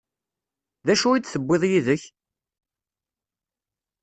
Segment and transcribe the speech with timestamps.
[0.85, 2.03] D acu i d-tewwiḍ yid-k?